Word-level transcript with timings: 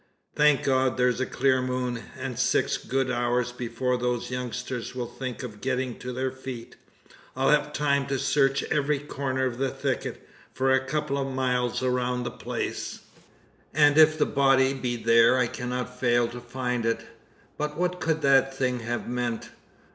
"Thank 0.35 0.63
God, 0.63 0.97
there's 0.97 1.21
a 1.21 1.27
clear 1.27 1.61
moon, 1.61 2.01
and 2.17 2.39
six 2.39 2.75
good 2.77 3.11
hours 3.11 3.51
before 3.51 3.97
those 3.99 4.31
youngsters 4.31 4.95
will 4.95 5.05
think 5.05 5.43
of 5.43 5.61
getting 5.61 5.99
to 5.99 6.11
their 6.11 6.31
feet! 6.31 6.75
I'll 7.35 7.51
have 7.51 7.71
time 7.71 8.07
to 8.07 8.17
search 8.17 8.63
every 8.71 8.97
corner 8.97 9.45
of 9.45 9.59
the 9.59 9.69
thicket, 9.69 10.27
for 10.55 10.71
a 10.71 10.83
couple 10.83 11.19
of 11.19 11.31
miles 11.31 11.83
around 11.83 12.23
the 12.23 12.31
place; 12.31 13.01
and 13.75 13.95
if 13.95 14.17
the 14.17 14.25
body 14.25 14.73
be 14.73 14.95
there 14.95 15.37
I 15.37 15.45
cannot 15.45 15.99
fail 15.99 16.27
to 16.29 16.41
find 16.41 16.83
it. 16.83 17.01
But 17.55 17.77
what 17.77 17.99
could 17.99 18.23
that 18.23 18.55
thing 18.57 18.79
have 18.79 19.07
meant? 19.07 19.51